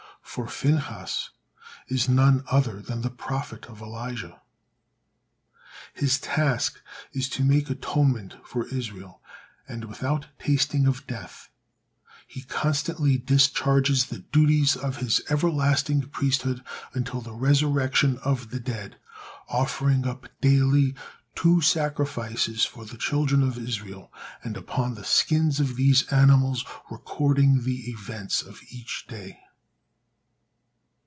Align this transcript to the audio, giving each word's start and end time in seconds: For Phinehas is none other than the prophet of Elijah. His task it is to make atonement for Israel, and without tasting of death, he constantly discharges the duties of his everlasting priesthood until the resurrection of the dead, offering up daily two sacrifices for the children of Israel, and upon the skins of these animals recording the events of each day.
For 0.23 0.47
Phinehas 0.47 1.31
is 1.89 2.07
none 2.07 2.45
other 2.49 2.81
than 2.81 3.01
the 3.01 3.09
prophet 3.09 3.65
of 3.65 3.81
Elijah. 3.81 4.39
His 5.93 6.19
task 6.21 6.79
it 7.11 7.17
is 7.19 7.29
to 7.29 7.43
make 7.43 7.69
atonement 7.69 8.37
for 8.45 8.65
Israel, 8.67 9.21
and 9.67 9.83
without 9.85 10.27
tasting 10.39 10.87
of 10.87 11.05
death, 11.05 11.49
he 12.25 12.43
constantly 12.43 13.17
discharges 13.17 14.05
the 14.05 14.19
duties 14.19 14.77
of 14.77 14.97
his 14.97 15.19
everlasting 15.29 16.03
priesthood 16.07 16.63
until 16.93 17.19
the 17.19 17.33
resurrection 17.33 18.17
of 18.19 18.51
the 18.51 18.59
dead, 18.61 18.95
offering 19.49 20.07
up 20.07 20.29
daily 20.39 20.95
two 21.35 21.59
sacrifices 21.59 22.63
for 22.63 22.85
the 22.85 22.95
children 22.97 23.43
of 23.43 23.57
Israel, 23.57 24.13
and 24.45 24.55
upon 24.55 24.93
the 24.93 25.03
skins 25.03 25.59
of 25.59 25.75
these 25.75 26.07
animals 26.07 26.63
recording 26.89 27.63
the 27.65 27.89
events 27.89 28.41
of 28.41 28.61
each 28.69 29.03
day. 29.09 29.37